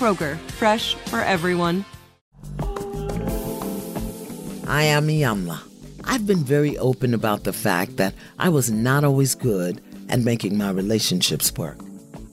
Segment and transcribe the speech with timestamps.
[0.00, 1.84] Kroger, fresh for everyone.
[4.66, 5.60] I am Iyanla.
[6.04, 10.56] I've been very open about the fact that I was not always good at making
[10.56, 11.78] my relationships work.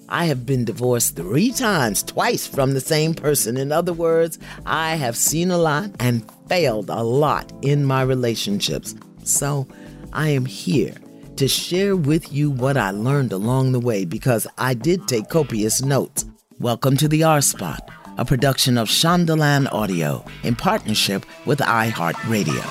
[0.07, 3.57] I have been divorced three times, twice from the same person.
[3.57, 8.95] In other words, I have seen a lot and failed a lot in my relationships.
[9.25, 9.67] So
[10.13, 10.95] I am here
[11.35, 15.81] to share with you what I learned along the way because I did take copious
[15.81, 16.23] notes.
[16.59, 22.63] Welcome to the R Spot, a production of Shondaland Audio in partnership with iHeartRadio.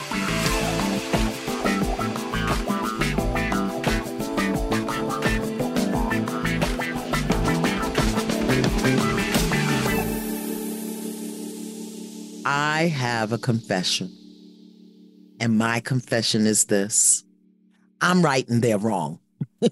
[12.45, 14.11] I have a confession.
[15.39, 17.23] And my confession is this
[18.01, 19.20] I'm right and they're wrong.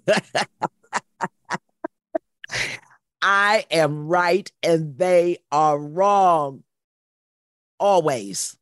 [3.27, 6.62] I am right and they are wrong.
[7.81, 8.59] Always.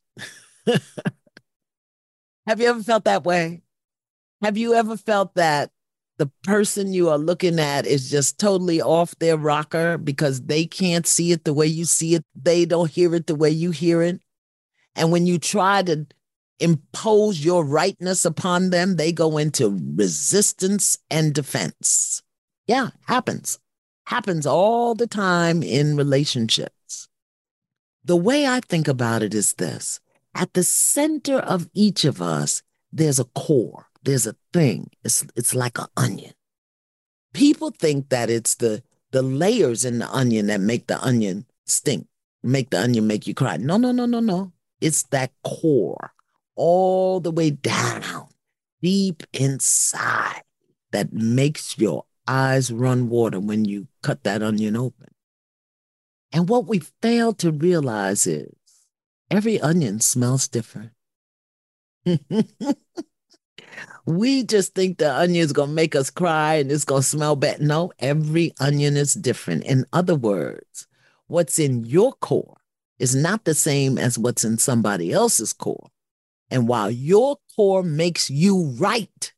[2.47, 3.63] Have you ever felt that way?
[4.41, 5.73] Have you ever felt that
[6.19, 11.09] the person you are looking at is just totally off their rocker because they can't
[11.09, 12.25] see it the way you see it?
[12.41, 14.21] They don't hear it the way you hear it.
[14.95, 16.07] And when you try to
[16.61, 22.23] impose your rightness upon them, they go into resistance and defense.
[22.69, 23.59] Yeah, happens
[24.13, 27.09] happens all the time in relationships.
[28.05, 30.01] The way I think about it is this
[30.35, 32.63] at the center of each of us,
[32.93, 34.91] there's a core, there's a thing.
[35.03, 36.35] It's, it's like an onion.
[37.33, 42.07] People think that it's the, the layers in the onion that make the onion stink,
[42.43, 43.57] make the onion make you cry.
[43.57, 44.53] No, no, no, no, no.
[44.83, 46.13] It's that core
[46.55, 48.29] all the way down,
[48.83, 50.43] deep inside,
[50.91, 55.09] that makes your eyes run water when you cut that onion open.
[56.33, 58.55] And what we fail to realize is
[59.31, 60.93] every onion smells different.
[64.07, 67.09] we just think the onion is going to make us cry and it's going to
[67.09, 67.61] smell bad.
[67.61, 69.65] No, every onion is different.
[69.65, 70.87] In other words,
[71.27, 72.57] what's in your core
[72.99, 75.91] is not the same as what's in somebody else's core.
[76.51, 79.32] And while your core makes you right,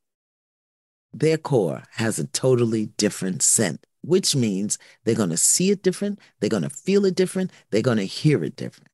[1.15, 6.19] their core has a totally different scent, which means they're going to see it different,
[6.39, 8.89] they're going to feel it different, they're going to hear it different.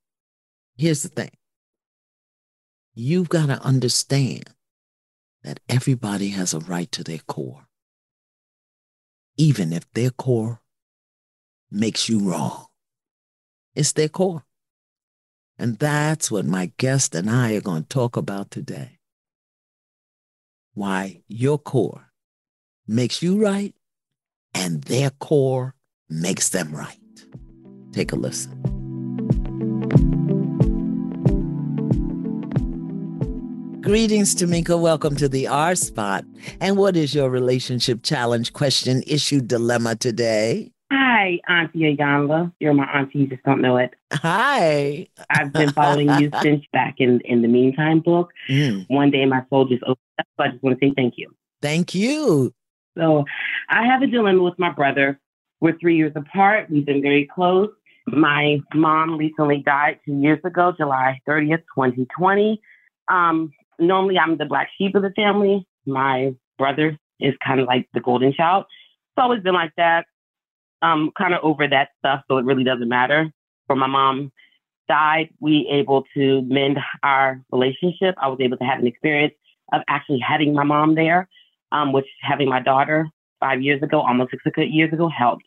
[0.77, 1.31] Here's the thing
[2.93, 4.51] you've got to understand
[5.43, 7.65] that everybody has a right to their core,
[9.35, 10.61] even if their core
[11.71, 12.67] makes you wrong.
[13.73, 14.43] It's their core.
[15.57, 18.99] And that's what my guest and I are going to talk about today.
[20.73, 22.10] Why your core
[22.91, 23.73] makes you right,
[24.53, 25.75] and their core
[26.09, 26.97] makes them right.
[27.91, 28.51] Take a listen.
[33.81, 34.79] Greetings, Tamika.
[34.79, 36.23] Welcome to the R Spot.
[36.59, 40.71] And what is your relationship challenge, question, issue, dilemma today?
[40.91, 42.53] Hi, Auntie Iyanla.
[42.59, 43.93] You're my auntie, you just don't know it.
[44.13, 45.07] Hi.
[45.29, 48.31] I've been following you since back in, in the Meantime book.
[48.49, 48.85] Mm.
[48.89, 51.33] One day my soul just opened up, so I just want to say thank you.
[51.61, 52.53] Thank you.
[52.97, 53.25] So
[53.69, 55.19] I have a dilemma with my brother.
[55.59, 56.69] We're three years apart.
[56.69, 57.69] We've been very close.
[58.07, 62.59] My mom recently died two years ago, July 30th, 2020.
[63.07, 65.67] Um, normally, I'm the black sheep of the family.
[65.85, 68.65] My brother is kind of like the golden child.
[68.69, 70.05] It's always been like that.
[70.81, 73.31] Um, kind of over that stuff, so it really doesn't matter.
[73.67, 74.31] For my mom
[74.87, 78.15] died, we able to mend our relationship.
[78.19, 79.35] I was able to have an experience
[79.71, 81.29] of actually having my mom there,
[81.71, 83.07] um, which having my daughter
[83.39, 85.43] five years ago, almost six years ago, helped.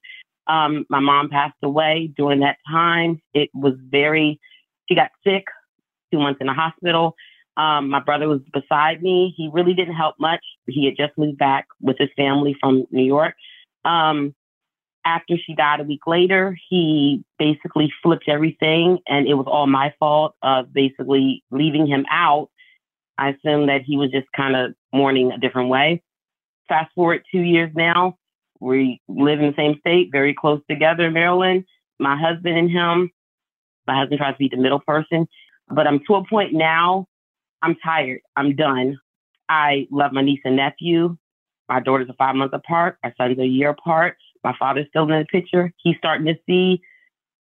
[0.47, 3.21] Um, my mom passed away during that time.
[3.33, 4.39] It was very,
[4.89, 5.45] she got sick,
[6.13, 7.15] two months in the hospital.
[7.57, 9.33] Um, my brother was beside me.
[9.37, 10.45] He really didn't help much.
[10.67, 13.35] He had just moved back with his family from New York.
[13.85, 14.35] Um,
[15.07, 19.95] after she died a week later, he basically flipped everything, and it was all my
[19.99, 22.49] fault of basically leaving him out.
[23.19, 26.03] I assume that he was just kind of mourning a different way.
[26.69, 28.17] Fast forward two years now,
[28.61, 31.65] we live in the same state, very close together, Maryland.
[31.99, 33.11] My husband and him,
[33.87, 35.29] my husband tries to be the middle person,
[35.69, 37.07] but I'm to a point now,
[37.63, 38.21] I'm tired.
[38.37, 38.99] I'm done.
[39.49, 41.17] I love my niece and nephew.
[41.69, 42.99] My daughters are five months apart.
[43.05, 44.17] Our sons are a year apart.
[44.43, 45.73] My father's still in the picture.
[45.83, 46.83] He's starting to see.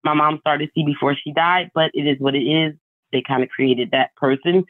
[0.04, 2.76] My mom started to see before she died, but it is what it is.
[3.12, 4.64] They kind of created that person.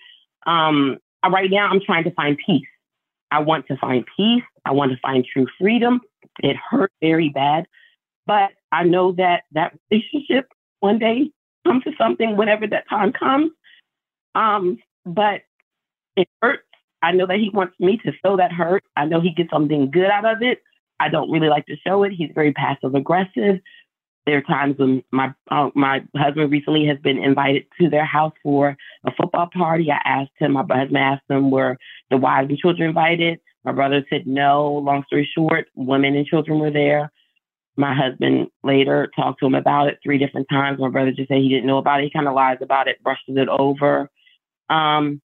[0.45, 0.97] Um,
[1.30, 2.68] right now, I'm trying to find peace.
[3.31, 4.44] I want to find peace.
[4.66, 6.01] I want to find true freedom.
[6.39, 7.66] It hurt very bad,
[8.25, 10.48] but I know that that relationship
[10.80, 11.31] one day
[11.66, 13.51] comes to something whenever that time comes.
[14.36, 15.42] Um, but
[16.16, 16.63] it hurts.
[17.01, 18.83] I know that he wants me to feel that hurt.
[18.95, 20.62] I know he gets something good out of it.
[21.00, 22.12] I don't really like to show it.
[22.12, 23.60] He's very passive aggressive.
[24.25, 28.33] There are times when my uh, my husband recently has been invited to their house
[28.44, 29.89] for a football party.
[29.91, 31.77] I asked him, my husband asked him, were
[32.12, 33.39] the wives and children invited?
[33.63, 34.73] My brother said no.
[34.73, 37.12] Long story short, women and children were there.
[37.77, 40.79] My husband later talked to him about it three different times.
[40.79, 42.03] My brother just said he didn't know about it.
[42.03, 44.09] He kind of lies about it, brushes it over.
[44.69, 45.21] Um,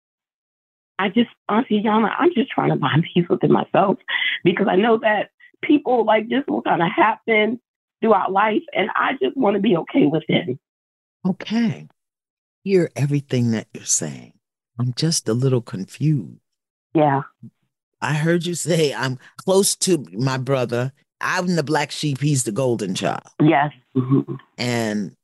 [1.00, 3.98] I just honestly, Iyanla, I'm just trying to find peace within myself
[4.44, 5.30] because I know that
[5.64, 7.60] people like this will kind of happen
[8.02, 10.58] throughout life, and I just want to be okay with it.
[11.26, 11.88] Okay.
[12.64, 14.34] Hear everything that you're saying.
[14.80, 16.40] I'm just a little confused.
[16.94, 17.22] Yeah.
[18.02, 20.92] I heard you say I'm close to my brother.
[21.20, 22.20] I'm the black sheep.
[22.20, 23.22] He's the golden child.
[23.40, 23.72] Yes.
[23.96, 24.36] Mm-hmm.
[24.58, 25.16] And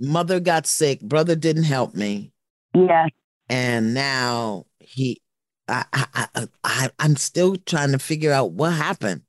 [0.00, 1.00] mother got sick.
[1.00, 2.32] Brother didn't help me.
[2.74, 3.10] Yes.
[3.50, 5.20] And now he,
[5.68, 9.22] I, I, I, I, I'm still trying to figure out what happened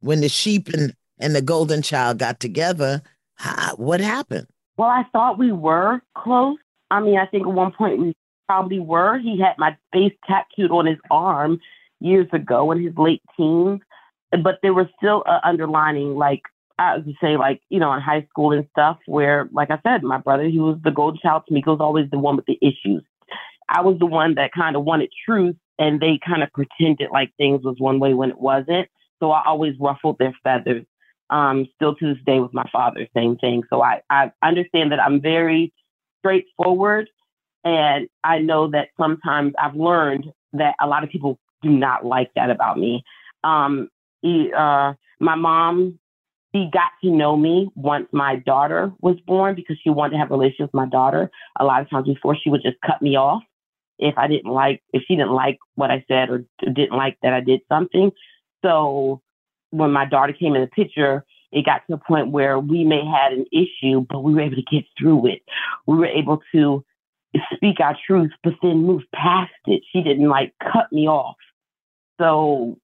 [0.00, 3.02] when the sheep and, and the golden child got together.
[3.34, 4.46] How, what happened?
[4.76, 6.58] Well, I thought we were close.
[6.90, 8.14] I mean, I think at one point we
[8.46, 9.18] probably were.
[9.18, 11.60] He had my face tattooed on his arm
[12.00, 13.80] years ago in his late teens,
[14.30, 16.42] but there was still an underlining, like
[16.78, 20.02] I would say, like you know, in high school and stuff, where, like I said,
[20.02, 21.62] my brother, he was the golden child to me.
[21.64, 23.02] He was always the one with the issues.
[23.68, 27.32] I was the one that kind of wanted truth, and they kind of pretended like
[27.36, 28.88] things was one way when it wasn't.
[29.20, 30.84] So I always ruffled their feathers.
[31.28, 33.64] Um, still to this day with my father, same thing.
[33.68, 35.72] So I, I understand that I'm very
[36.20, 37.08] straightforward,
[37.64, 42.30] and I know that sometimes I've learned that a lot of people do not like
[42.36, 43.02] that about me.
[43.42, 43.88] Um,
[44.22, 45.98] he, uh, my mom,
[46.54, 50.30] she got to know me once my daughter was born because she wanted to have
[50.30, 51.30] a relationship with my daughter.
[51.58, 53.42] A lot of times before, she would just cut me off
[53.98, 57.32] if I didn't like, if she didn't like what I said or didn't like that
[57.32, 58.12] I did something.
[58.64, 59.22] So
[59.76, 63.02] when my daughter came in the picture, it got to a point where we may
[63.04, 65.42] had an issue, but we were able to get through it.
[65.86, 66.84] We were able to
[67.54, 69.82] speak our truth, but then move past it.
[69.92, 71.36] She didn't like cut me off.
[72.20, 72.78] So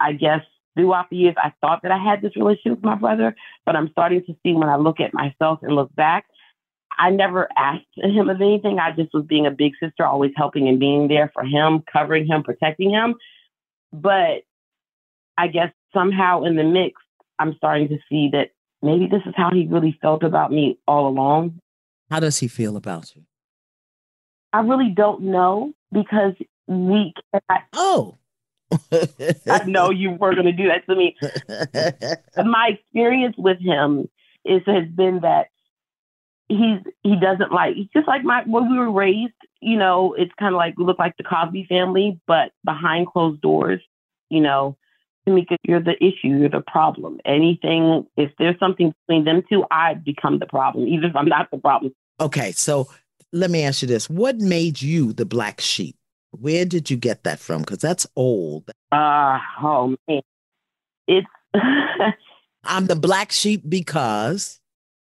[0.00, 0.40] I guess
[0.74, 3.34] throughout the years, I thought that I had this relationship with my brother,
[3.66, 6.26] but I'm starting to see when I look at myself and look back,
[6.98, 8.78] I never asked him of anything.
[8.78, 12.26] I just was being a big sister, always helping and being there for him, covering
[12.26, 13.14] him, protecting him.
[13.92, 14.42] But
[15.36, 17.00] I guess somehow in the mix,
[17.38, 18.50] I'm starting to see that
[18.82, 21.60] maybe this is how he really felt about me all along.
[22.10, 23.22] How does he feel about you?
[24.52, 26.34] I really don't know because
[26.66, 27.64] we cannot.
[27.74, 28.16] Oh.
[29.50, 31.16] I know you were going to do that to me.
[32.50, 34.08] My experience with him
[34.44, 35.48] is has been that
[36.48, 39.32] he's he doesn't like he's just like my when we were raised.
[39.60, 43.40] You know, it's kind of like we look like the Cosby family, but behind closed
[43.40, 43.80] doors.
[44.30, 44.76] You know,
[45.28, 47.18] Tamika, you're the issue, you're the problem.
[47.24, 51.50] Anything, if there's something between them two, I become the problem, even if I'm not
[51.50, 51.94] the problem.
[52.20, 52.88] Okay, so
[53.32, 55.96] let me ask you this: What made you the black sheep?
[56.30, 57.60] Where did you get that from?
[57.62, 58.70] Because that's old.
[58.92, 60.22] Uh, oh man.
[61.06, 61.26] It's
[62.64, 64.60] I'm the black sheep because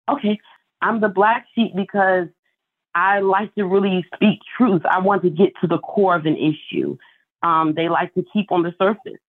[0.09, 0.39] Okay.
[0.81, 2.27] I'm the black sheep because
[2.93, 4.83] I like to really speak truth.
[4.89, 6.97] I want to get to the core of an issue.
[7.43, 9.19] Um, they like to keep on the surface.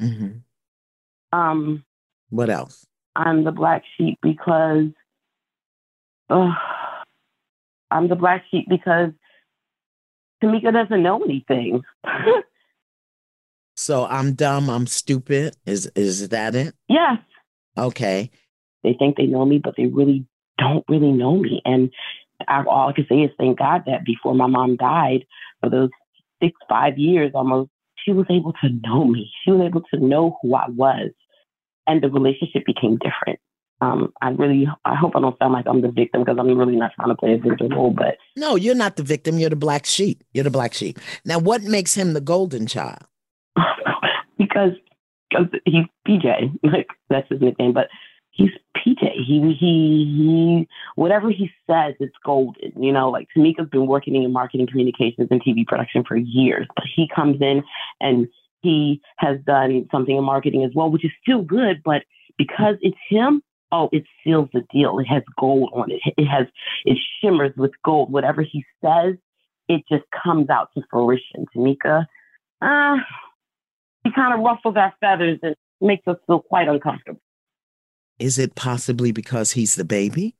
[0.00, 1.38] Mm-hmm.
[1.38, 1.84] Um,
[2.30, 2.86] What else?
[3.16, 4.86] I'm the black sheep because
[6.30, 6.50] uh,
[7.90, 9.10] I'm the black sheep because
[10.42, 11.82] Tamika doesn't know anything.
[13.76, 14.70] So I'm dumb.
[14.70, 15.56] I'm stupid.
[15.66, 16.74] Is is that it?
[16.88, 17.18] yes,
[17.76, 18.30] Okay.
[18.84, 20.26] they think they know me, but they really
[20.58, 21.60] don't really know me.
[21.64, 21.90] And
[22.46, 25.26] I, all I can say is thank God that before my mom died,
[25.60, 25.90] for those
[26.40, 27.70] six, five years almost,
[28.04, 29.30] she was able to know me.
[29.44, 31.10] She was able to know who I was,
[31.86, 33.40] and the relationship became different.
[33.80, 36.76] Um, I really, I hope I don't sound like I'm the victim because I'm really
[36.76, 39.38] not trying to play a victim role, but No, you're not the victim.
[39.38, 40.22] You're the black sheep.
[40.32, 40.98] You're the black sheep.
[41.24, 43.02] Now, what makes him the golden child?
[44.38, 44.72] because
[45.32, 47.88] cause he's PJ, like that's his nickname, but
[48.34, 49.24] he's PJ.
[49.26, 52.82] He he he whatever he says, it's golden.
[52.82, 56.84] You know, like Tamika's been working in marketing communications and TV production for years, but
[56.94, 57.62] he comes in
[58.00, 58.28] and
[58.60, 62.02] he has done something in marketing as well, which is still good, but
[62.38, 64.98] because it's him, oh, it seals the deal.
[64.98, 66.00] It has gold on it.
[66.16, 66.46] It has
[66.84, 68.10] it shimmers with gold.
[68.10, 69.14] Whatever he says,
[69.68, 71.46] it just comes out to fruition.
[71.54, 72.06] Tamika,
[72.60, 72.96] uh,
[74.02, 77.20] he kind of ruffles our feathers and makes us feel quite uncomfortable.
[78.18, 80.36] Is it possibly because he's the baby?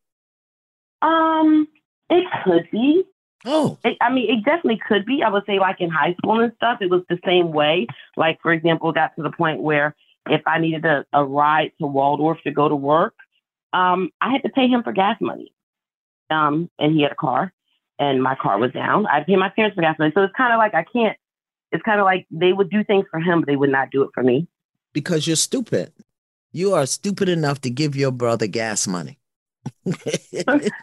[1.02, 1.69] Um,
[2.11, 3.04] it could be.
[3.47, 5.23] Oh, It, I mean, it definitely could be.
[5.23, 7.87] I would say, like in high school and stuff, it was the same way.
[8.16, 9.95] Like, for example, got to the point where
[10.31, 13.14] if I needed a, a ride to Waldorf to go to work,
[13.75, 15.52] um, I had to pay him for gas money.
[16.31, 17.52] Um, and he had a car,
[17.99, 19.07] and my car was down.
[19.07, 20.12] I'd pay my parents for gas money.
[20.14, 21.19] So it's kind of like I can't.
[21.71, 24.04] It's kind of like they would do things for him, but they would not do
[24.04, 24.47] it for me.
[24.95, 25.93] because you're stupid.
[26.55, 29.19] You are stupid enough to give your brother gas money.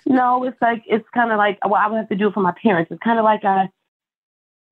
[0.06, 2.42] no, it's like it's kind of like well, I would have to do it for
[2.42, 2.92] my parents.
[2.92, 3.70] It's kind of like I,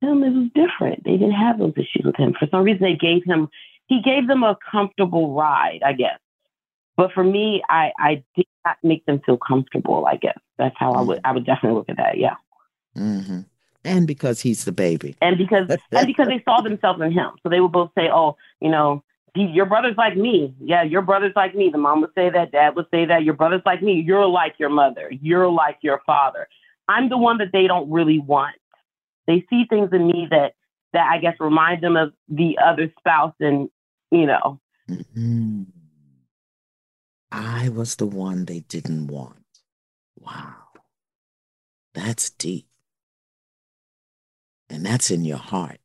[0.02, 0.24] him.
[0.24, 1.06] It was different.
[1.06, 2.36] They didn't have those issues with him.
[2.38, 3.48] For some reason, they gave him.
[3.88, 6.20] He gave them a comfortable ride, I guess.
[6.98, 10.06] But for me, I I did not make them feel comfortable.
[10.06, 12.18] I guess that's how I would I would definitely look at that.
[12.18, 12.36] Yeah,
[12.94, 13.42] hmm
[13.86, 15.16] And because he's the baby.
[15.22, 18.36] and because and because they saw themselves in him, so they would both say, "Oh,
[18.60, 19.02] you know."
[19.36, 20.56] Your brother's like me.
[20.60, 21.70] Yeah, your brother's like me.
[21.72, 22.52] The mom would say that.
[22.52, 23.24] Dad would say that.
[23.24, 24.02] Your brother's like me.
[24.06, 25.12] You're like your mother.
[25.22, 26.48] You're like your father.
[26.88, 28.56] I'm the one that they don't really want.
[29.28, 30.54] They see things in me that
[30.94, 33.70] that I guess remind them of the other spouse, and
[34.12, 34.60] you know,
[34.90, 35.68] Mhm.
[37.32, 39.46] I was the one they didn't want.
[40.20, 40.56] Wow.
[41.94, 42.68] That's deep.
[44.70, 45.80] And that's in your heart.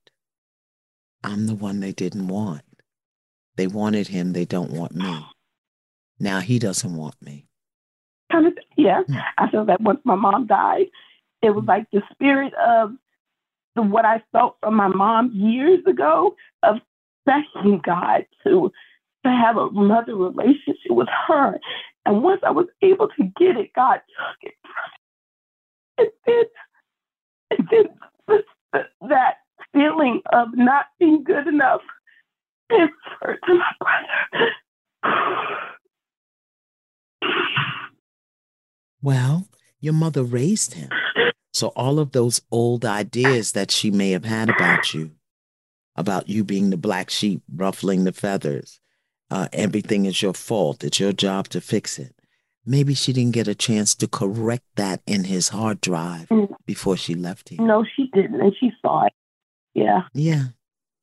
[1.22, 2.62] I'm the one they didn't want.
[3.56, 5.26] They wanted him, they don't want me.
[6.18, 7.46] Now he doesn't want me.
[8.30, 9.02] kind of yeah.
[9.06, 9.14] Hmm.
[9.38, 10.86] I feel that once my mom died,
[11.42, 12.92] it was like the spirit of
[13.76, 16.76] the, what I felt from my mom years ago of
[17.26, 18.72] thanking God to
[19.24, 21.58] to have another relationship with her.
[22.04, 26.06] And once I was able to get it, God took it from me.
[26.06, 26.44] And then,
[27.50, 27.84] and then
[28.28, 28.42] the,
[28.72, 29.36] the, that
[29.72, 31.80] feeling of not being good enough
[32.70, 34.50] transferred to my brother.
[39.02, 39.48] Well,
[39.80, 40.90] your mother raised him.
[41.52, 45.12] So all of those old ideas that she may have had about you,
[45.94, 48.80] about you being the black sheep, ruffling the feathers,
[49.30, 50.82] uh, everything is your fault.
[50.82, 52.14] It's your job to fix it.
[52.66, 56.54] Maybe she didn't get a chance to correct that in his hard drive Mm.
[56.66, 57.66] before she left him.
[57.66, 59.12] No, she didn't, and she saw it.
[59.74, 60.44] Yeah, Yeah.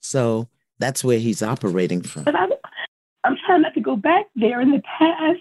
[0.01, 0.47] So
[0.81, 2.23] that's where he's operating from.
[2.23, 2.49] but I'm,
[3.23, 5.39] I'm trying not to go back there in the past.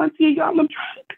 [0.00, 1.04] Auntie Young, I'm trying.
[1.08, 1.16] To,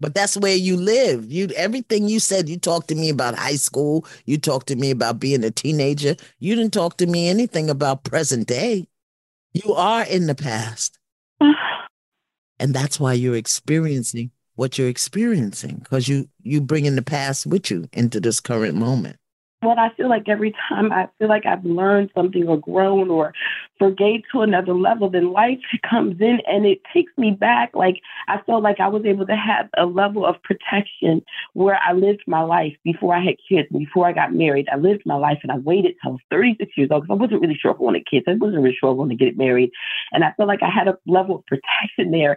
[0.00, 1.30] But that's where you live.
[1.30, 2.48] You everything you said.
[2.48, 4.06] You talked to me about high school.
[4.26, 6.16] You talked to me about being a teenager.
[6.38, 8.86] You didn't talk to me anything about present day.
[9.54, 10.98] You are in the past,
[12.60, 17.70] and that's why you're experiencing what you're experiencing because you you bringing the past with
[17.70, 19.16] you into this current moment.
[19.60, 23.32] But I feel like every time I feel like I've learned something or grown or
[23.78, 25.58] forgave to another level, then life
[25.90, 27.70] comes in and it takes me back.
[27.74, 27.96] Like
[28.28, 31.22] I felt like I was able to have a level of protection
[31.54, 34.68] where I lived my life before I had kids, before I got married.
[34.72, 37.20] I lived my life and I waited till I was 36 years old because I
[37.20, 38.26] wasn't really sure if I wanted kids.
[38.28, 39.70] I wasn't really sure if I wanted to get married.
[40.12, 42.36] And I felt like I had a level of protection there.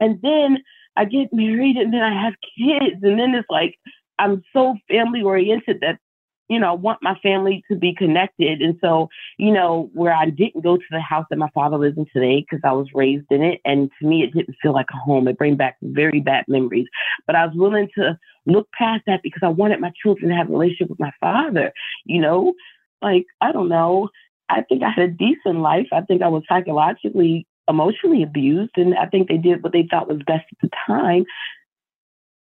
[0.00, 0.58] And then
[0.96, 3.02] I get married and then I have kids.
[3.02, 3.76] And then it's like
[4.18, 5.98] I'm so family oriented that
[6.48, 8.62] you know, I want my family to be connected.
[8.62, 11.98] And so, you know, where I didn't go to the house that my father lives
[11.98, 13.60] in today because I was raised in it.
[13.64, 15.26] And to me, it didn't feel like a home.
[15.28, 16.86] It bring back very bad memories.
[17.26, 20.48] But I was willing to look past that because I wanted my children to have
[20.48, 21.72] a relationship with my father.
[22.04, 22.54] You know,
[23.02, 24.08] like, I don't know.
[24.48, 25.88] I think I had a decent life.
[25.92, 28.72] I think I was psychologically, emotionally abused.
[28.76, 31.24] And I think they did what they thought was best at the time.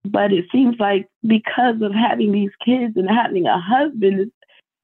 [0.03, 4.31] But it seems like because of having these kids and having a husband, it's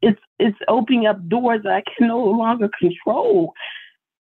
[0.01, 3.53] it's, it's opening up doors that I can no longer control.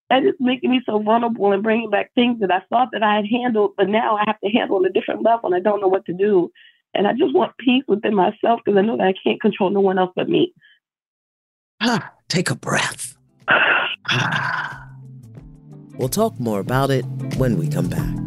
[0.09, 3.17] And it's making me so vulnerable and bringing back things that I thought that I
[3.17, 5.81] had handled, but now I have to handle on a different level and I don't
[5.81, 6.51] know what to do.
[6.93, 9.81] And I just want peace within myself because I know that I can't control no
[9.81, 10.53] one else but me.
[11.81, 13.15] Ah, take a breath.
[14.09, 14.89] Ah.
[15.97, 17.03] We'll talk more about it
[17.37, 18.26] when we come back.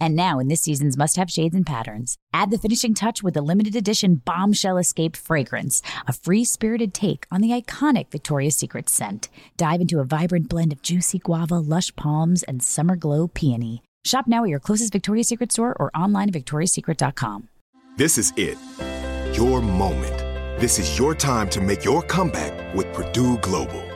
[0.00, 3.34] And now, in this season's must have shades and patterns, add the finishing touch with
[3.34, 8.88] the limited edition Bombshell Escape fragrance, a free spirited take on the iconic Victoria's Secret
[8.88, 9.28] scent.
[9.56, 13.82] Dive into a vibrant blend of juicy guava, lush palms, and summer glow peony.
[14.04, 17.48] Shop now at your closest Victoria's Secret store or online at victoriassecret.com.
[17.96, 18.58] This is it.
[19.34, 20.18] Your moment.
[20.60, 23.95] This is your time to make your comeback with Purdue Global.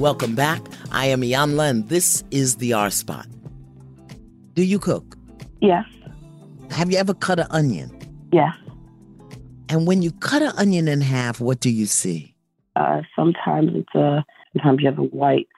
[0.00, 0.62] Welcome back.
[0.92, 3.26] I am Iyanla, and this is the R Spot.
[4.54, 5.14] Do you cook?
[5.60, 5.84] Yes.
[6.70, 7.94] Have you ever cut an onion?
[8.32, 8.56] Yes.
[9.68, 12.34] And when you cut an onion in half, what do you see?
[12.76, 15.48] Uh, sometimes it's a sometimes you have a white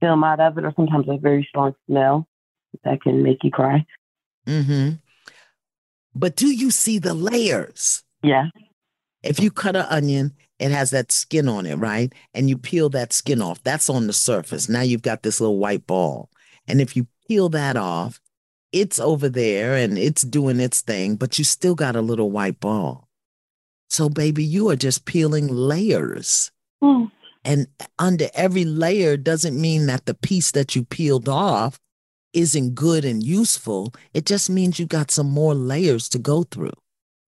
[0.00, 2.26] film out of it, or sometimes a very strong smell
[2.82, 3.86] that can make you cry.
[4.48, 4.94] Mm-hmm.
[6.12, 8.02] But do you see the layers?
[8.24, 8.46] Yeah.
[9.22, 12.12] If you cut an onion, it has that skin on it, right?
[12.32, 13.62] And you peel that skin off.
[13.62, 14.68] That's on the surface.
[14.68, 16.30] Now you've got this little white ball.
[16.66, 18.20] And if you peel that off,
[18.72, 22.60] it's over there and it's doing its thing, but you still got a little white
[22.60, 23.08] ball.
[23.88, 26.50] So, baby, you are just peeling layers.
[26.82, 27.10] Mm.
[27.44, 31.78] And under every layer doesn't mean that the piece that you peeled off
[32.32, 33.94] isn't good and useful.
[34.12, 36.76] It just means you got some more layers to go through.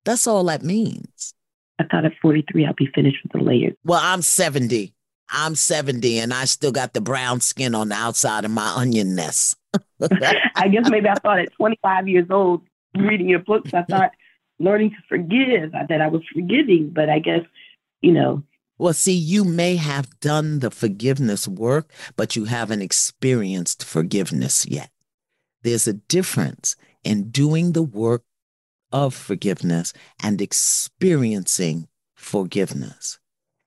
[0.05, 1.35] That's all that means.
[1.79, 3.75] I thought at 43 I'll be finished with the layers.
[3.85, 4.95] Well, I'm 70.
[5.31, 9.15] I'm 70 and I still got the brown skin on the outside of my onion
[9.15, 9.57] nest.
[10.01, 12.63] I guess maybe I thought at 25 years old,
[12.97, 14.13] reading your books, I thought
[14.59, 17.43] learning to forgive, I that I was forgiving, but I guess,
[18.01, 18.43] you know.
[18.79, 24.91] Well, see, you may have done the forgiveness work, but you haven't experienced forgiveness yet.
[25.63, 28.23] There's a difference in doing the work
[28.93, 33.19] of forgiveness and experiencing forgiveness.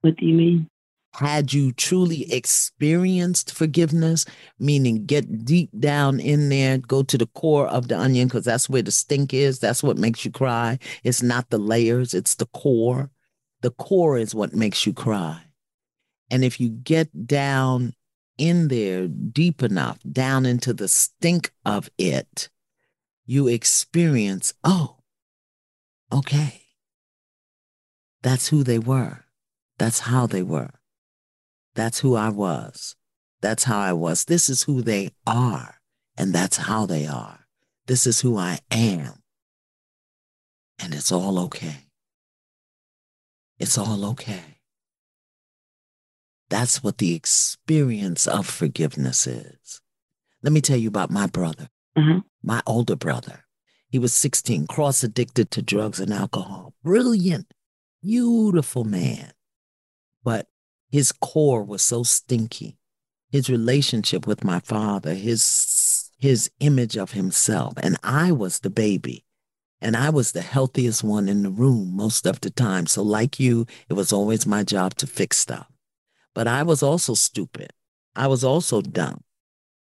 [0.02, 0.68] What do you mean?
[1.14, 4.26] had you truly experienced forgiveness,
[4.60, 8.70] meaning get deep down in there, go to the core of the onion, because that's
[8.70, 9.60] where the stink is.
[9.60, 10.80] That's what makes you cry.
[11.04, 13.10] It's not the layers, it's the core.
[13.62, 15.42] The core is what makes you cry.
[16.30, 17.94] And if you get down
[18.38, 22.50] in there deep enough, down into the stink of it,
[23.26, 24.98] you experience, oh,
[26.12, 26.62] okay.
[28.22, 29.26] That's who they were.
[29.78, 30.72] That's how they were.
[31.76, 32.96] That's who I was.
[33.42, 34.26] That's how I was.
[34.26, 35.76] This is who they are,
[36.18, 37.48] and that's how they are.
[37.88, 39.14] This is who I am.
[40.78, 41.88] And it's all okay.
[43.60, 44.60] It's all okay.
[46.50, 49.82] That's what the experience of forgiveness is.
[50.44, 52.20] Let me tell you about my brother, mm-hmm.
[52.44, 53.41] my older brother.
[53.92, 56.74] He was 16, cross addicted to drugs and alcohol.
[56.82, 57.54] Brilliant,
[58.02, 59.34] beautiful man.
[60.24, 60.48] But
[60.90, 62.78] his core was so stinky.
[63.30, 69.26] His relationship with my father, his his image of himself, and I was the baby.
[69.82, 72.86] And I was the healthiest one in the room most of the time.
[72.86, 75.68] So, like you, it was always my job to fix stuff.
[76.36, 77.72] But I was also stupid.
[78.16, 79.24] I was also dumb.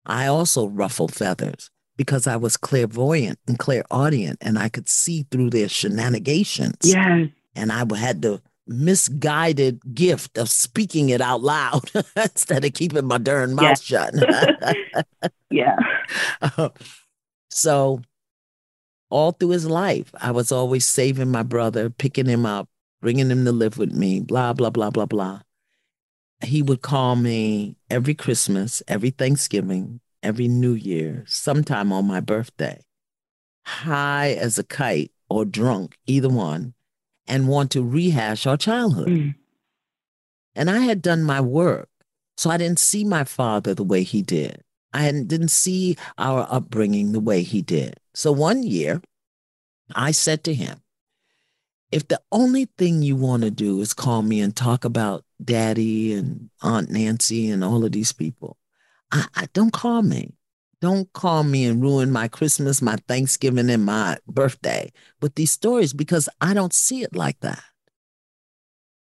[0.05, 5.51] I also ruffled feathers because I was clairvoyant and clairaudient and I could see through
[5.51, 6.77] their shenanigans.
[6.83, 7.29] Yes.
[7.55, 13.19] And I had the misguided gift of speaking it out loud instead of keeping my
[13.19, 14.15] darn mouth shut.
[15.51, 15.77] yeah.
[16.43, 16.71] Uh,
[17.51, 18.03] so
[19.09, 22.69] all through his life, I was always saving my brother, picking him up,
[23.01, 25.41] bringing him to live with me, blah, blah, blah, blah, blah.
[26.43, 32.81] He would call me every Christmas, every Thanksgiving, every New Year, sometime on my birthday,
[33.65, 36.75] high as a kite or drunk, either one,
[37.27, 39.09] and want to rehash our childhood.
[39.09, 39.35] Mm.
[40.57, 41.89] And I had done my work,
[42.37, 44.62] so I didn't see my father the way he did.
[44.93, 48.01] I didn't see our upbringing the way he did.
[48.15, 49.03] So one year,
[49.95, 50.81] I said to him,
[51.93, 56.15] if the only thing you want to do is call me and talk about daddy
[56.15, 58.57] and Aunt Nancy and all of these people,
[59.12, 60.35] I, I don't call me.
[60.81, 64.92] Don't call me and ruin my Christmas, my Thanksgiving, and my birthday
[65.23, 67.62] with these stories because I don't see it like that.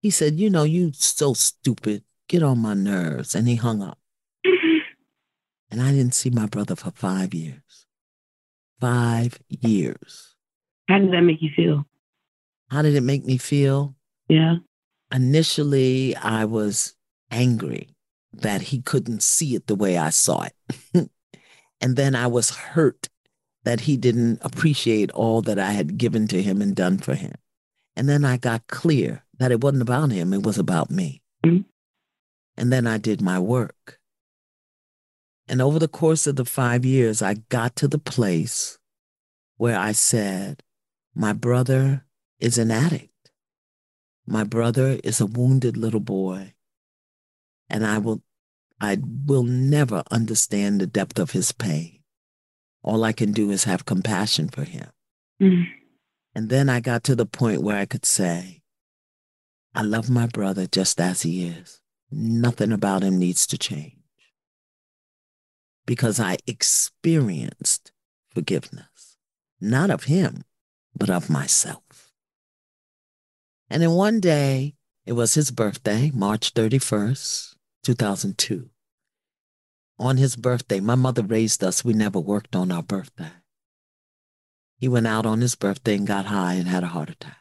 [0.01, 2.03] He said, You know, you so stupid.
[2.29, 3.35] Get on my nerves.
[3.35, 3.97] And he hung up.
[4.43, 7.85] and I didn't see my brother for five years.
[8.79, 10.35] Five years.
[10.87, 11.85] How did that make you feel?
[12.69, 13.95] How did it make me feel?
[14.29, 14.57] Yeah.
[15.11, 16.95] Initially, I was
[17.31, 17.95] angry
[18.33, 21.09] that he couldn't see it the way I saw it.
[21.81, 23.09] and then I was hurt
[23.63, 27.35] that he didn't appreciate all that I had given to him and done for him.
[27.95, 31.21] And then I got clear that it wasn't about him, it was about me.
[31.45, 31.61] Mm-hmm.
[32.57, 33.99] And then I did my work.
[35.47, 38.77] And over the course of the five years, I got to the place
[39.57, 40.61] where I said,
[41.15, 42.05] My brother
[42.39, 43.31] is an addict.
[44.27, 46.53] My brother is a wounded little boy
[47.69, 48.21] and I will
[48.81, 51.99] I will never understand the depth of his pain.
[52.81, 54.89] All I can do is have compassion for him.
[55.41, 55.67] Mm.
[56.33, 58.61] And then I got to the point where I could say,
[59.75, 61.81] I love my brother just as he is.
[62.11, 63.95] Nothing about him needs to change.
[65.85, 67.91] Because I experienced
[68.33, 69.17] forgiveness,
[69.59, 70.43] not of him,
[70.95, 72.13] but of myself.
[73.69, 77.55] And then one day, it was his birthday, March 31st,
[77.89, 78.69] 2002.
[79.97, 81.83] On his birthday, my mother raised us.
[81.83, 83.31] We never worked on our birthday.
[84.77, 87.39] He went out on his birthday and got high and had a heart attack.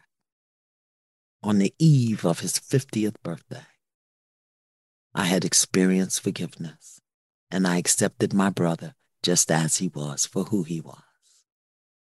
[1.42, 3.66] On the eve of his 50th birthday,
[5.14, 7.02] I had experienced forgiveness
[7.50, 10.96] and I accepted my brother just as he was for who he was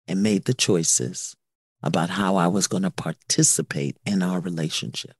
[0.07, 1.35] and made the choices
[1.81, 5.15] about how I was going to participate in our relationship.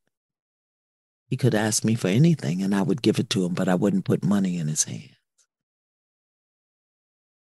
[1.27, 3.75] He could ask me for anything and I would give it to him, but I
[3.75, 5.11] wouldn't put money in his hands.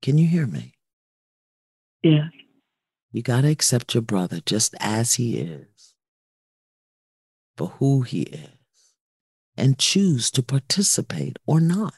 [0.01, 0.73] Can you hear me?
[2.03, 2.29] Yeah.
[3.11, 5.93] You got to accept your brother just as he is,
[7.55, 8.49] for who he is,
[9.55, 11.95] and choose to participate or not.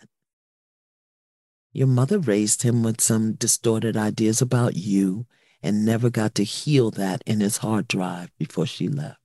[1.72, 5.28] Your mother raised him with some distorted ideas about you
[5.62, 9.19] and never got to heal that in his hard drive before she left.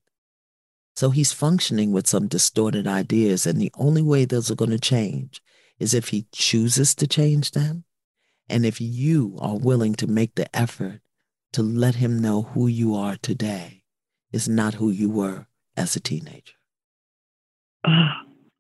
[0.96, 4.78] So he's functioning with some distorted ideas, and the only way those are going to
[4.78, 5.40] change
[5.78, 7.84] is if he chooses to change them.
[8.48, 11.00] And if you are willing to make the effort
[11.54, 13.82] to let him know who you are today
[14.32, 16.54] is not who you were as a teenager.
[17.84, 18.10] Uh,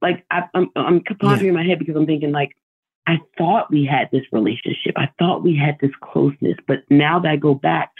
[0.00, 1.48] like I, am I'm, I'm pondering yeah.
[1.48, 2.56] in my head because I'm thinking like
[3.06, 4.94] I thought we had this relationship.
[4.96, 7.90] I thought we had this closeness, but now that I go back,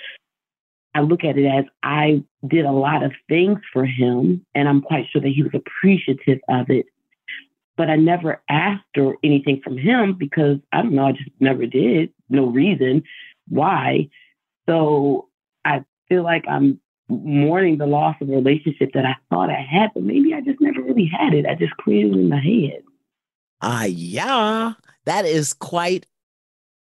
[0.95, 4.81] I look at it as I did a lot of things for him, and I'm
[4.81, 6.87] quite sure that he was appreciative of it.
[7.77, 11.67] But I never asked or anything from him because I don't know, I just never
[11.67, 12.13] did.
[12.29, 13.03] No reason
[13.49, 14.09] why.
[14.69, 15.29] So
[15.65, 19.91] I feel like I'm mourning the loss of a relationship that I thought I had,
[19.95, 21.47] but maybe I just never really had it.
[21.47, 22.83] I just created it in my head.
[23.61, 24.73] Ah, uh, yeah,
[25.05, 26.07] that is quite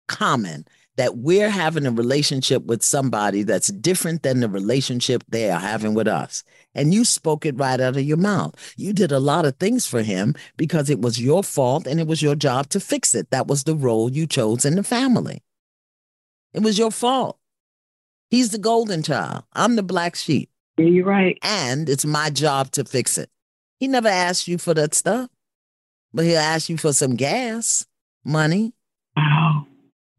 [0.06, 5.60] common that we're having a relationship with somebody that's different than the relationship they are
[5.60, 6.44] having with us.
[6.74, 8.54] And you spoke it right out of your mouth.
[8.76, 12.06] You did a lot of things for him because it was your fault and it
[12.06, 13.30] was your job to fix it.
[13.30, 15.42] That was the role you chose in the family.
[16.52, 17.38] It was your fault.
[18.30, 19.44] He's the golden child.
[19.52, 20.50] I'm the black sheep.
[20.76, 21.38] Yeah, you're right.
[21.42, 23.30] And it's my job to fix it.
[23.78, 25.30] He never asked you for that stuff,
[26.12, 27.86] but he'll ask you for some gas,
[28.24, 28.74] money.
[29.16, 29.66] Wow.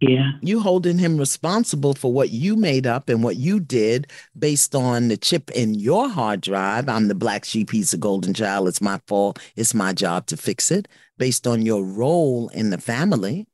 [0.09, 0.33] Yeah.
[0.41, 5.07] You holding him responsible for what you made up and what you did based on
[5.07, 6.89] the chip in your hard drive.
[6.89, 8.67] I'm the black sheep, he's the golden child.
[8.67, 9.39] It's my fault.
[9.55, 10.87] It's my job to fix it
[11.17, 13.47] based on your role in the family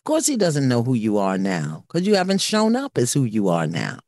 [0.00, 3.12] Of course, he doesn't know who you are now because you haven't shown up as
[3.14, 3.98] who you are now.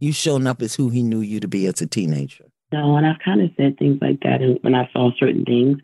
[0.00, 2.46] You've shown up as who he knew you to be as a teenager.
[2.72, 5.78] No, and I've kind of said things like that when I saw certain things,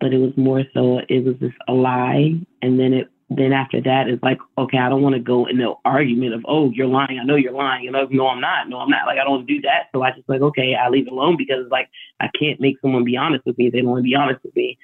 [0.00, 3.80] but it was more so it was just a lie, and then it then after
[3.80, 6.86] that it's like okay, I don't want to go in the argument of oh you're
[6.86, 9.06] lying, I know you're lying, and like no I'm not, no I'm not.
[9.06, 11.66] Like I don't do that, so I just like okay I leave it alone because
[11.70, 11.88] like
[12.20, 13.70] I can't make someone be honest with me.
[13.70, 14.78] They don't want to be honest with me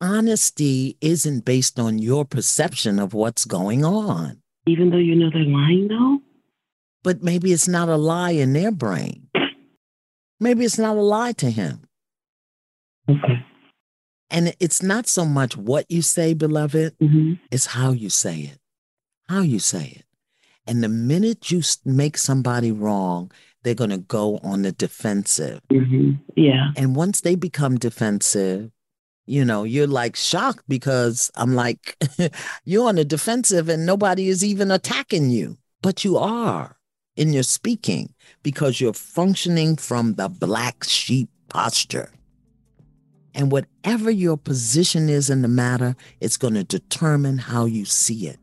[0.00, 4.40] honesty isn't based on your perception of what's going on.
[4.66, 6.20] Even though you know they're lying, though?
[7.02, 9.28] But maybe it's not a lie in their brain.
[10.40, 11.82] Maybe it's not a lie to him.
[13.08, 13.44] Okay.
[14.30, 17.34] And it's not so much what you say, beloved, mm-hmm.
[17.50, 18.58] it's how you say it.
[19.28, 20.04] How you say it.
[20.66, 25.60] And the minute you make somebody wrong, they're going to go on the defensive.
[25.70, 26.12] Mm-hmm.
[26.36, 26.72] Yeah.
[26.76, 28.70] And once they become defensive,
[29.26, 31.96] you know, you're like shocked because I'm like,
[32.64, 35.58] you're on the defensive and nobody is even attacking you.
[35.82, 36.76] But you are
[37.16, 42.10] in your speaking because you're functioning from the black sheep posture.
[43.38, 48.26] And whatever your position is in the matter, it's going to determine how you see
[48.26, 48.40] it.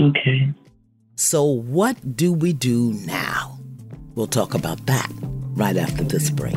[0.00, 0.50] Okay.
[1.16, 3.60] So, what do we do now?
[4.14, 5.12] We'll talk about that
[5.52, 6.56] right after this break.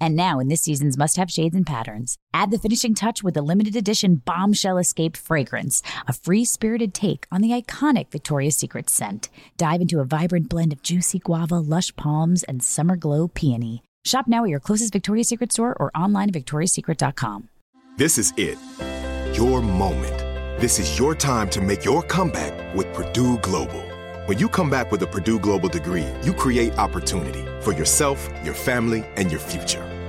[0.00, 3.34] And now, in this season's must have shades and patterns, add the finishing touch with
[3.34, 8.88] the limited edition Bombshell Escape fragrance, a free spirited take on the iconic Victoria's Secret
[8.90, 9.28] scent.
[9.56, 13.82] Dive into a vibrant blend of juicy guava, lush palms, and summer glow peony.
[14.04, 17.48] Shop now at your closest Victoria's Secret store or online at victoriassecret.com.
[17.96, 18.58] This is it.
[19.36, 20.16] Your moment.
[20.60, 23.82] This is your time to make your comeback with Purdue Global.
[24.26, 28.54] When you come back with a Purdue Global degree, you create opportunity for yourself, your
[28.54, 29.87] family, and your future.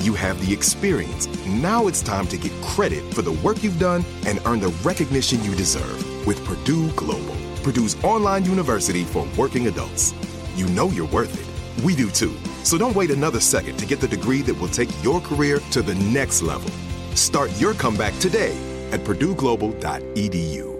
[0.00, 1.26] you have the experience.
[1.46, 5.42] Now it's time to get credit for the work you've done and earn the recognition
[5.44, 6.02] you deserve.
[6.26, 10.12] with Purdue Global, Purdue's online university for working adults.
[10.56, 11.84] You know you're worth it.
[11.84, 12.34] We do too.
[12.64, 15.82] So don't wait another second to get the degree that will take your career to
[15.82, 16.70] the next level.
[17.14, 18.56] Start your comeback today
[18.90, 20.74] at PurdueGlobal.edu.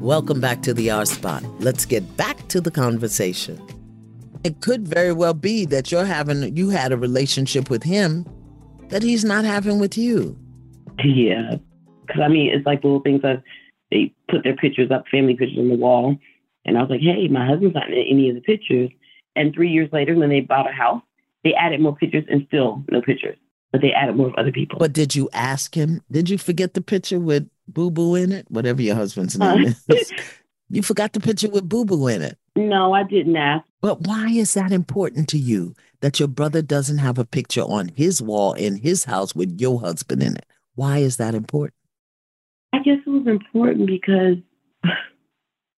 [0.00, 1.44] Welcome back to the R Spot.
[1.60, 3.60] Let's get back to the conversation.
[4.44, 8.24] It could very well be that you're having you had a relationship with him
[8.88, 10.38] that he's not having with you.
[11.04, 11.56] Yeah,
[12.06, 13.42] because I mean, it's like little things that
[13.90, 16.16] they put their pictures up, family pictures on the wall,
[16.64, 18.90] and I was like, hey, my husband's not in any of the pictures.
[19.36, 21.02] And three years later, when they bought a house,
[21.44, 23.36] they added more pictures and still no pictures,
[23.70, 24.78] but they added more of other people.
[24.78, 26.00] But did you ask him?
[26.10, 28.46] Did you forget the picture with Boo Boo in it?
[28.50, 29.94] Whatever your husband's name Uh.
[29.94, 30.12] is.
[30.70, 32.36] You forgot the picture with Boo Boo in it.
[32.58, 33.64] No, I didn't ask.
[33.80, 37.88] But why is that important to you that your brother doesn't have a picture on
[37.88, 40.46] his wall in his house with your husband in it?
[40.74, 41.74] Why is that important?
[42.72, 44.36] I guess it was important because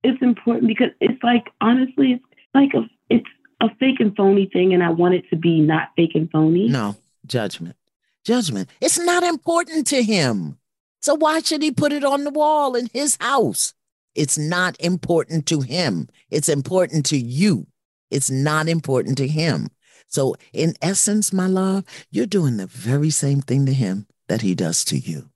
[0.05, 3.29] it's important because it's like honestly, it's like a it's
[3.61, 6.69] a fake and phony thing, and I want it to be not fake and phony.
[6.69, 7.77] No, judgment.
[8.25, 8.69] Judgment.
[8.81, 10.59] It's not important to him.
[11.01, 13.75] So why should he put it on the wall in his house?
[14.19, 16.09] It's not important to him.
[16.29, 17.69] It's important to you.
[18.11, 19.69] It's not important to him.
[20.09, 24.57] So, in essence, my love, you're doing the very same thing to him that he
[24.57, 25.31] does to you.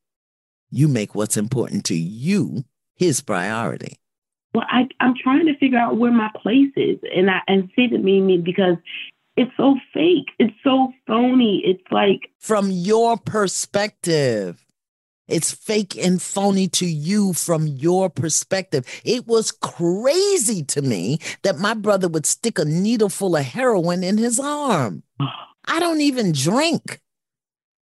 [0.69, 2.65] You make what's important to you
[2.97, 3.99] his priority.
[4.53, 7.87] Well, I I'm trying to figure out where my place is, and I and see
[7.87, 8.79] the me me because
[9.37, 11.63] it's so fake, it's so phony.
[11.65, 14.62] It's like From your perspective,
[15.33, 18.85] it's fake and phony to you from your perspective.
[19.03, 24.05] It was crazy to me that my brother would stick a needle full of heroin
[24.05, 25.03] in his arm.
[25.65, 27.01] I don't even drink.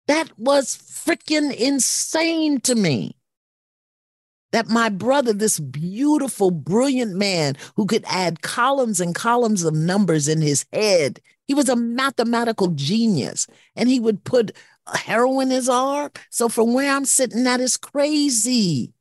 [0.07, 3.17] That was freaking insane to me.
[4.53, 10.29] That my brother, this beautiful, brilliant man who could add columns and columns of numbers
[10.29, 14.53] in his head, he was a mathematical genius and he would put
[14.97, 16.11] heroin is his arm.
[16.31, 18.93] So from where I'm sitting, that is crazy.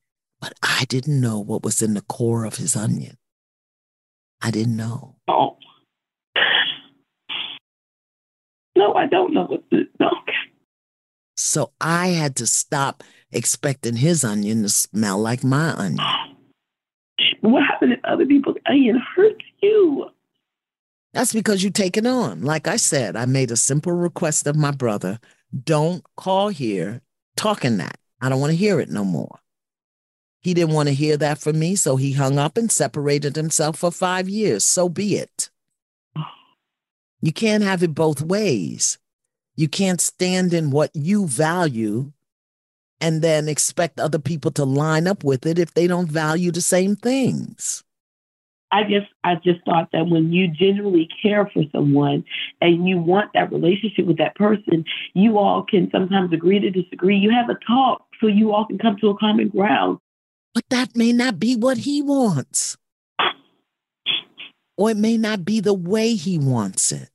[0.41, 3.17] But I didn't know what was in the core of his onion.
[4.41, 5.15] I didn't know.
[5.27, 5.57] oh.
[8.75, 10.09] No, I don't know what to no.
[11.35, 16.05] So I had to stop expecting his onion to smell like my onion.
[17.41, 20.05] What happened if other people's onion hurts you?
[21.13, 22.43] That's because you take it on.
[22.43, 25.19] Like I said, I made a simple request of my brother
[25.63, 27.01] don't call here
[27.35, 27.97] talking that.
[28.21, 29.39] I don't want to hear it no more.
[30.41, 33.77] He didn't want to hear that from me, so he hung up and separated himself
[33.77, 34.63] for five years.
[34.63, 35.49] So be it.
[37.21, 38.97] You can't have it both ways.
[39.55, 42.13] You can't stand in what you value
[43.01, 46.61] and then expect other people to line up with it if they don't value the
[46.61, 47.83] same things.
[48.71, 52.23] I just I just thought that when you genuinely care for someone
[52.61, 57.17] and you want that relationship with that person, you all can sometimes agree to disagree.
[57.17, 59.99] You have a talk so you all can come to a common ground.
[60.53, 62.77] But that may not be what he wants.
[64.77, 67.09] Or it may not be the way he wants it.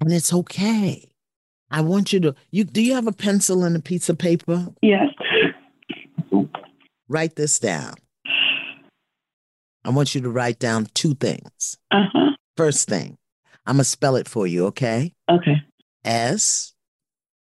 [0.00, 1.08] And it's okay.
[1.70, 4.68] I want you to you do you have a pencil and a piece of paper?
[4.82, 5.08] Yes.
[7.08, 7.94] Write this down.
[9.84, 11.76] I want you to write down two things.
[11.90, 12.30] Uh huh.
[12.56, 13.18] First thing,
[13.66, 15.14] I'm gonna spell it for you, okay?
[15.30, 15.62] Okay.
[16.04, 16.74] S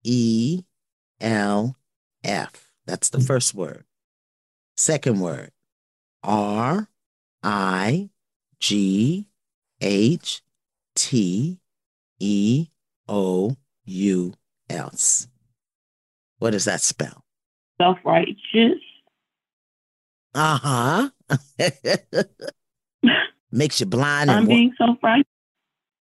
[0.04, 0.62] E
[1.22, 1.76] L
[2.24, 2.72] F.
[2.86, 3.84] That's the first word.
[4.78, 5.52] Second word,
[6.24, 6.90] R
[7.44, 8.10] I
[8.60, 9.28] G
[9.82, 10.42] H
[10.96, 11.60] T
[12.20, 12.68] E
[13.08, 14.34] O U
[14.70, 15.28] S.
[16.40, 17.24] What does that spell?
[17.82, 18.80] Self righteous.
[20.36, 21.10] Uh huh.
[23.52, 25.32] Makes you blind I'm and being so righteous.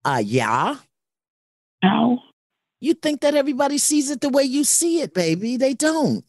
[0.03, 0.77] uh yeah.
[1.83, 2.19] How?
[2.81, 5.55] You think that everybody sees it the way you see it, baby.
[5.55, 6.25] They don't.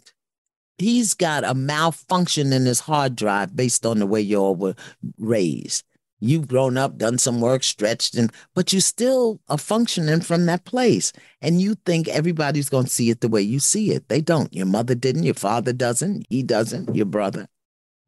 [0.77, 4.75] He's got a malfunction in his hard drive based on the way y'all were
[5.19, 5.85] raised.
[6.21, 10.65] You've grown up, done some work, stretched, and but you still are functioning from that
[10.65, 11.13] place.
[11.41, 14.09] And you think everybody's gonna see it the way you see it.
[14.09, 14.53] They don't.
[14.53, 17.49] Your mother didn't, your father doesn't, he doesn't, your brother.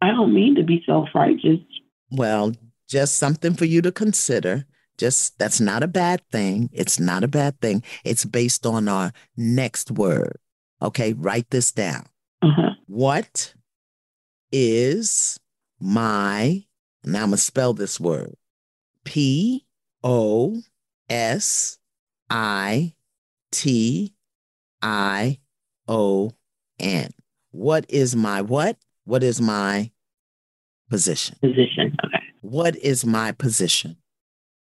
[0.00, 1.60] I don't mean to be self righteous.
[2.10, 2.52] Well,
[2.88, 4.66] just something for you to consider.
[4.98, 6.70] Just that's not a bad thing.
[6.72, 7.82] It's not a bad thing.
[8.04, 10.38] It's based on our next word.
[10.80, 12.06] Okay, write this down.
[12.42, 12.70] Uh huh.
[12.86, 13.54] What
[14.52, 15.38] is
[15.80, 16.64] my,
[17.04, 18.36] now I'm going to spell this word
[19.04, 19.66] P
[20.02, 20.62] O
[21.08, 21.78] S
[22.30, 22.94] I
[23.52, 24.14] T
[24.82, 25.38] I
[25.88, 26.32] O
[26.78, 27.10] N.
[27.50, 28.76] What is my what?
[29.06, 29.92] What is my
[30.90, 31.36] position?
[31.40, 31.96] Position.
[32.04, 32.22] Okay.
[32.40, 33.96] What is my position?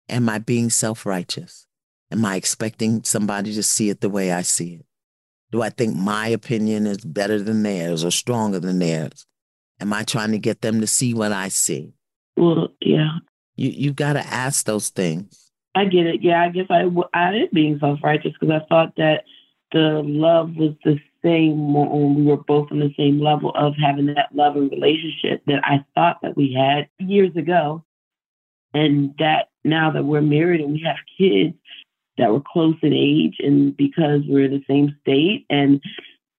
[0.09, 1.65] Am I being self righteous?
[2.11, 4.85] Am I expecting somebody to see it the way I see it?
[5.51, 9.25] Do I think my opinion is better than theirs or stronger than theirs?
[9.79, 11.93] Am I trying to get them to see what I see?
[12.35, 13.19] Well, yeah.
[13.55, 15.51] You you got to ask those things.
[15.73, 16.21] I get it.
[16.21, 16.83] Yeah, I guess I,
[17.13, 19.23] I am being self righteous because I thought that
[19.71, 24.07] the love was the same when we were both on the same level of having
[24.07, 27.83] that love and relationship that I thought that we had years ago.
[28.75, 31.55] And that now that we're married and we have kids
[32.17, 35.81] that were close in age, and because we're in the same state and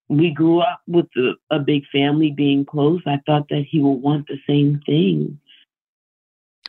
[0.08, 4.02] we grew up with a, a big family being close, I thought that he would
[4.02, 5.38] want the same thing.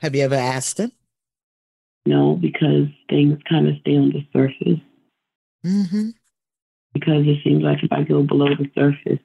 [0.01, 0.91] Have you ever asked him?
[2.05, 4.80] No, because things kind of stay on the surface.
[5.66, 6.09] Mm-hmm.
[6.95, 9.19] Because it seems like if I go below the surface,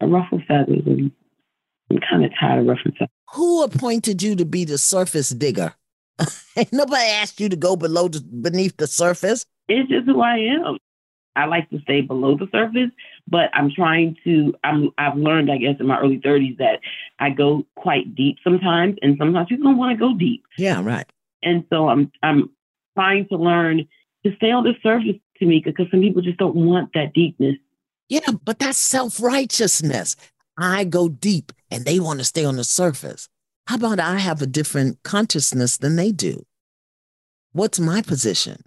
[0.00, 1.12] I ruffle feathers and
[1.88, 3.08] I'm kind of tired of ruffling feathers.
[3.34, 5.74] Who appointed you to be the surface digger?
[6.56, 9.46] Ain't nobody asked you to go below the, beneath the surface.
[9.68, 10.78] It's just who I am.
[11.36, 12.90] I like to stay below the surface,
[13.26, 14.54] but I'm trying to.
[14.64, 14.90] I'm.
[14.98, 16.80] I've learned, I guess, in my early 30s that
[17.18, 20.44] I go quite deep sometimes, and sometimes people don't want to go deep.
[20.58, 21.10] Yeah, right.
[21.42, 22.12] And so I'm.
[22.22, 22.50] I'm
[22.94, 23.88] trying to learn
[24.26, 27.56] to stay on the surface, Tamika, because some people just don't want that deepness.
[28.08, 30.16] Yeah, but that's self righteousness.
[30.58, 33.28] I go deep, and they want to stay on the surface.
[33.66, 36.44] How about I have a different consciousness than they do?
[37.52, 38.62] What's my position?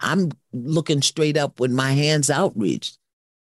[0.00, 2.98] I'm looking straight up with my hands outreached.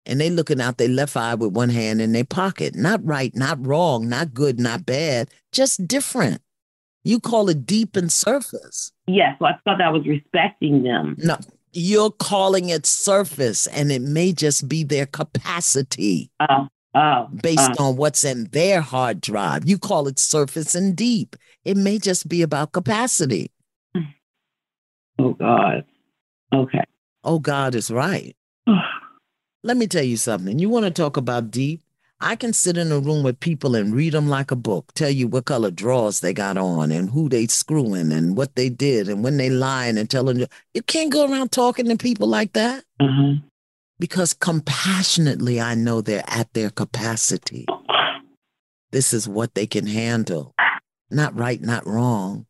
[0.05, 2.75] And they looking out their left eye with one hand in their pocket.
[2.75, 6.41] Not right, not wrong, not good, not bad, just different.
[7.03, 8.91] You call it deep and surface.
[9.07, 11.15] Yes, well, I thought I was respecting them.
[11.19, 11.37] No,
[11.73, 16.31] you're calling it surface, and it may just be their capacity.
[16.39, 17.27] Oh, oh.
[17.41, 17.85] Based oh.
[17.85, 19.67] on what's in their hard drive.
[19.67, 21.35] You call it surface and deep.
[21.63, 23.51] It may just be about capacity.
[25.19, 25.85] Oh, God.
[26.53, 26.83] Okay.
[27.23, 28.35] Oh, God is right.
[29.63, 30.57] Let me tell you something.
[30.57, 31.81] You want to talk about deep?
[32.23, 35.09] I can sit in a room with people and read them like a book, tell
[35.09, 39.09] you what color drawers they got on and who they screwing and what they did
[39.09, 40.47] and when they lying and telling you.
[40.75, 42.83] You can't go around talking to people like that.
[42.99, 43.37] Uh-huh.
[43.99, 47.65] Because compassionately, I know they're at their capacity.
[48.91, 50.53] This is what they can handle.
[51.09, 52.45] Not right, not wrong.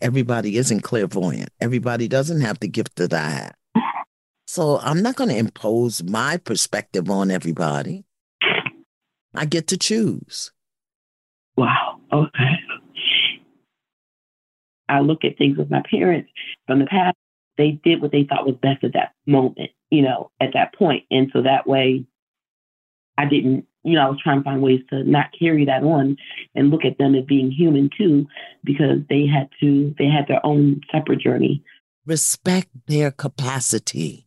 [0.00, 1.48] Everybody isn't clairvoyant.
[1.60, 3.54] Everybody doesn't have the gift that I have.
[4.46, 8.04] So I'm not going to impose my perspective on everybody.
[9.34, 10.52] I get to choose.
[11.56, 12.00] Wow.
[12.12, 12.58] Okay.
[14.88, 16.30] I look at things with my parents
[16.66, 17.16] from the past.
[17.56, 21.04] They did what they thought was best at that moment, you know, at that point.
[21.10, 22.04] And so that way
[23.16, 26.16] I didn't, you know, I was trying to find ways to not carry that on
[26.54, 28.26] and look at them as being human too,
[28.64, 31.62] because they had to, they had their own separate journey.
[32.06, 34.26] Respect their capacity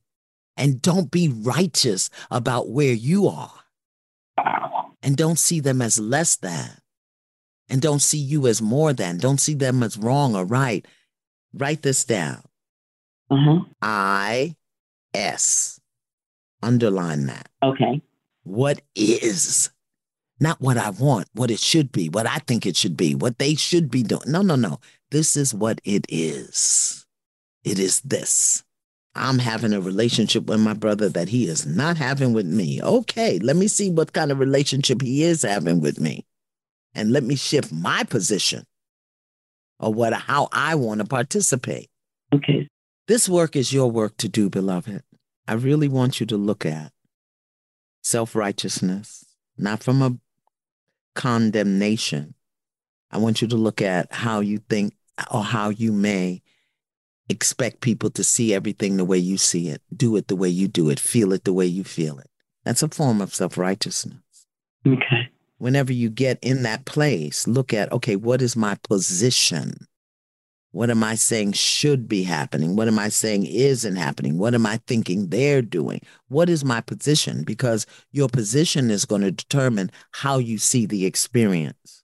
[0.55, 3.53] and don't be righteous about where you are.
[4.37, 4.76] Wow.
[5.01, 6.69] And don't see them as less than.
[7.69, 9.17] And don't see you as more than.
[9.17, 10.85] Don't see them as wrong or right.
[11.53, 12.43] Write this down.
[13.29, 13.59] Uh-huh.
[13.81, 14.55] I
[15.13, 15.79] S.
[16.63, 17.49] Underline that.
[17.61, 18.01] Okay.
[18.43, 19.69] What is,
[20.39, 23.37] not what I want, what it should be, what I think it should be, what
[23.37, 24.23] they should be doing.
[24.25, 24.79] No, no, no.
[25.11, 27.05] This is what it is.
[27.63, 28.63] It is this.
[29.17, 32.81] I'm having a relationship with my brother that he is not having with me.
[32.81, 36.25] Okay, let me see what kind of relationship he is having with me.
[36.93, 38.63] And let me shift my position
[39.79, 41.89] or what how I want to participate.
[42.33, 42.67] Okay.
[43.07, 45.03] This work is your work to do, beloved.
[45.47, 46.91] I really want you to look at
[48.03, 49.25] self righteousness,
[49.57, 50.17] not from a
[51.15, 52.33] condemnation.
[53.11, 54.93] I want you to look at how you think
[55.31, 56.41] or how you may
[57.29, 60.67] expect people to see everything the way you see it, do it the way you
[60.67, 62.29] do it, feel it the way you feel it.
[62.63, 64.17] That's a form of self righteousness.
[64.85, 65.29] Okay.
[65.57, 69.87] Whenever you get in that place, look at, okay, what is my position?
[70.71, 72.75] What am I saying should be happening?
[72.75, 74.37] What am I saying isn't happening?
[74.37, 76.01] What am I thinking they're doing?
[76.27, 77.43] What is my position?
[77.43, 82.03] Because your position is going to determine how you see the experience.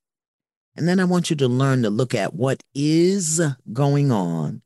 [0.75, 3.39] And then I want you to learn to look at what is
[3.71, 4.63] going on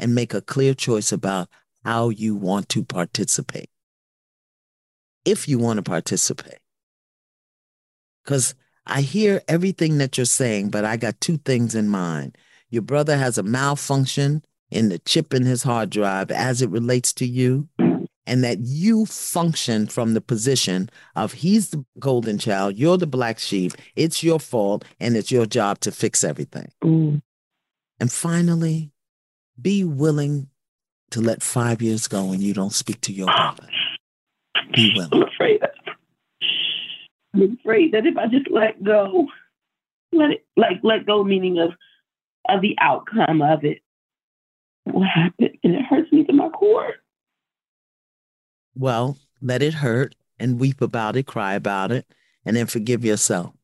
[0.00, 1.48] and make a clear choice about
[1.84, 3.70] how you want to participate.
[5.24, 6.58] If you want to participate.
[8.24, 8.54] Because
[8.86, 12.36] I hear everything that you're saying, but I got two things in mind.
[12.70, 17.12] Your brother has a malfunction in the chip in his hard drive as it relates
[17.14, 17.68] to you.
[18.26, 23.40] and that you function from the position of he's the golden child, you're the black
[23.40, 26.68] sheep, it's your fault, and it's your job to fix everything.
[26.84, 27.22] Mm.
[27.98, 28.92] And finally,
[29.60, 30.48] be willing
[31.10, 33.68] to let five years go and you don't speak to your brother.
[34.74, 35.60] Be I'm afraid.
[35.60, 35.74] That,
[37.34, 39.26] I'm afraid that if I just let go,
[40.12, 41.72] let it like let go, meaning of
[42.48, 43.80] of the outcome of it,
[44.84, 46.94] what happened, and it hurts me to my core.
[48.76, 52.06] Well, let it hurt and weep about it, cry about it,
[52.44, 53.54] and then forgive yourself.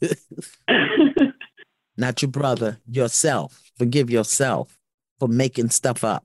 [1.96, 3.70] Not your brother, yourself.
[3.76, 4.78] Forgive yourself
[5.22, 6.24] for making stuff up.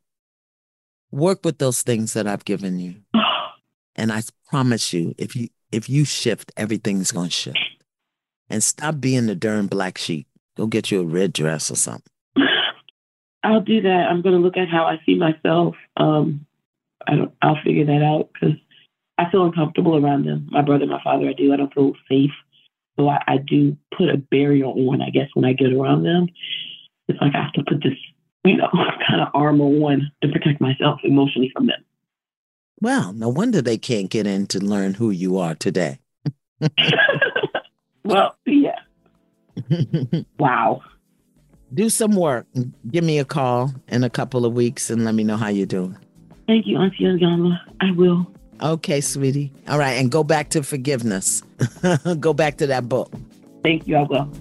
[1.12, 2.96] Work with those things that I've given you.
[4.00, 7.58] And I promise you, if you if you shift, everything's gonna shift.
[8.48, 10.28] And stop being the darn black sheep.
[10.56, 12.12] Go get you a red dress or something.
[13.44, 14.08] I'll do that.
[14.08, 15.76] I'm going to look at how I see myself.
[15.96, 16.46] Um,
[17.08, 18.56] I don't, I'll figure that out because
[19.18, 20.48] I feel uncomfortable around them.
[20.52, 21.52] My brother, my father, I do.
[21.52, 22.38] I don't feel safe.
[23.00, 26.28] So I, I do put a barrier on, I guess, when I get around them.
[27.08, 27.98] It's like I have to put this,
[28.48, 28.70] you know,
[29.08, 31.84] kind of armor on to protect myself emotionally from them.
[32.80, 36.00] Well, no wonder they can't get in to learn who you are today.
[38.04, 38.80] well, yeah.
[40.38, 40.82] Wow.
[41.74, 42.46] Do some work.
[42.90, 45.66] Give me a call in a couple of weeks and let me know how you're
[45.66, 45.98] doing.
[46.48, 47.60] Thank you, Auntie Iyanla.
[47.82, 48.26] I will.
[48.62, 49.52] Okay, sweetie.
[49.68, 51.44] All right, and go back to forgiveness.
[52.20, 53.12] go back to that book.
[53.64, 53.98] Thank you.
[53.98, 54.32] I will.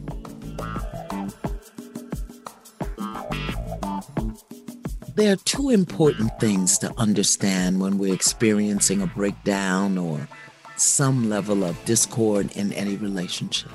[5.17, 10.29] There are two important things to understand when we're experiencing a breakdown or
[10.77, 13.71] some level of discord in any relationship.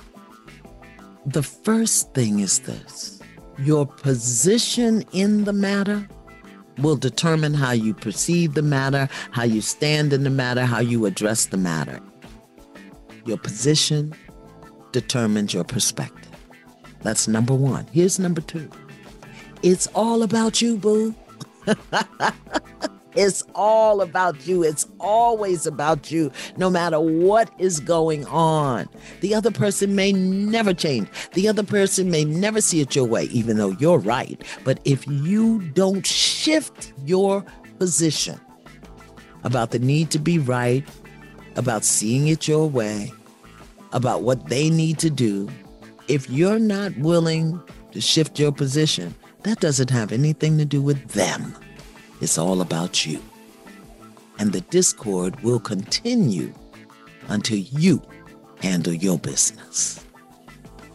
[1.26, 3.24] The first thing is this
[3.58, 6.08] your position in the matter
[6.78, 11.08] will determine how you perceive the matter, how you stand in the matter, how you
[11.08, 12.00] address the matter.
[13.26, 14.14] Your position
[14.92, 16.30] determines your perspective.
[17.02, 17.88] That's number one.
[17.92, 18.70] Here's number two
[19.64, 21.16] it's all about you, boo.
[23.16, 24.64] it's all about you.
[24.64, 28.88] It's always about you, no matter what is going on.
[29.22, 31.10] The other person may never change.
[31.34, 34.42] The other person may never see it your way, even though you're right.
[34.64, 37.46] But if you don't shift your
[37.80, 38.40] position
[39.44, 40.88] about the need to be right,
[41.56, 43.12] about seeing it your way,
[43.92, 45.50] about what they need to do,
[46.08, 49.14] if you're not willing to shift your position,
[49.44, 51.56] that doesn't have anything to do with them.
[52.22, 53.22] It's all about you.
[54.40, 56.54] And the discord will continue
[57.28, 58.02] until you
[58.62, 60.04] handle your business.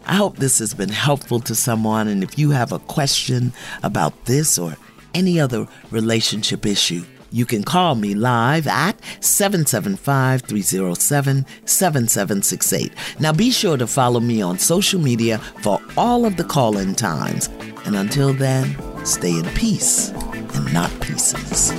[0.06, 2.06] I hope this has been helpful to someone.
[2.06, 4.76] And if you have a question about this or
[5.14, 12.92] any other relationship issue, you can call me live at 775 307 7768.
[13.20, 16.94] Now be sure to follow me on social media for all of the call in
[16.94, 17.48] times.
[17.84, 21.72] And until then, stay in peace and not pieces.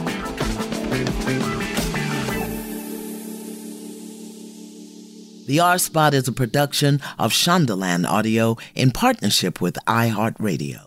[5.47, 10.86] The R Spot is a production of Shondaland Audio in partnership with iHeartRadio.